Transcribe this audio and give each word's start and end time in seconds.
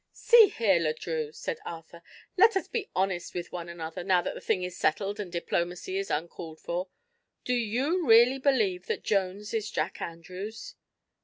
"See 0.13 0.47
here, 0.49 0.79
Le 0.79 0.95
Drieux," 0.95 1.31
said 1.35 1.59
Arthur; 1.63 2.01
"let 2.35 2.57
us 2.57 2.67
be 2.67 2.89
honest 2.95 3.35
with 3.35 3.51
one 3.51 3.69
another, 3.69 4.03
now 4.03 4.23
that 4.23 4.33
the 4.33 4.41
thing 4.41 4.63
is 4.63 4.75
settled 4.75 5.19
and 5.19 5.31
diplomacy 5.31 5.95
is 5.99 6.09
uncalled 6.09 6.59
for. 6.59 6.89
Do 7.45 7.53
you 7.53 8.07
really 8.07 8.39
believe 8.39 8.87
that 8.87 9.03
Jones 9.03 9.53
is 9.53 9.69
Jack 9.69 10.01
Andrews?" 10.01 10.73